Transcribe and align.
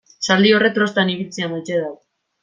Zaldi 0.27 0.53
horrek 0.59 0.73
trostan 0.77 1.11
ibiltzea 1.15 1.49
maite 1.51 1.77
du. 1.83 1.91